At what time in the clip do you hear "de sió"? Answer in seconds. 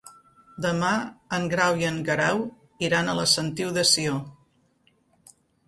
3.79-4.19